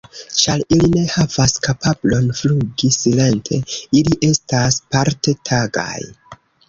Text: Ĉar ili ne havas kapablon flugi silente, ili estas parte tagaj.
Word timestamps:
Ĉar 0.43 0.61
ili 0.75 0.87
ne 0.93 1.01
havas 1.15 1.51
kapablon 1.67 2.31
flugi 2.39 2.89
silente, 2.97 3.59
ili 4.01 4.17
estas 4.31 4.79
parte 4.97 5.35
tagaj. 5.51 5.99